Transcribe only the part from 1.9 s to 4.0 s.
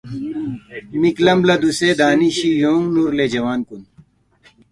دانشی یونگ نور لے جوان کن